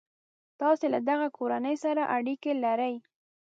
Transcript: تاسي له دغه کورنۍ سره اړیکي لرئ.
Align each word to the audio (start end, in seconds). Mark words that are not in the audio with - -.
تاسي 0.59 0.87
له 0.93 0.99
دغه 1.09 1.27
کورنۍ 1.37 1.75
سره 1.83 2.03
اړیکي 2.17 2.51
لرئ. 2.63 2.95